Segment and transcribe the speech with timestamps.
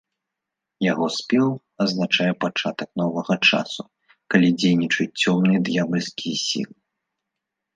[0.91, 1.47] Яго спеў
[1.85, 3.81] азначае пачатак новага часу,
[4.35, 6.75] калі дзейнічаюць цёмныя д'ябальскія сілы.